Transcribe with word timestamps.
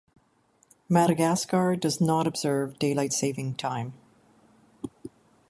Madagascar 0.89 1.75
does 1.75 2.01
not 2.01 2.25
observe 2.25 2.79
daylight 2.79 3.13
saving 3.13 3.53
time. 3.53 3.93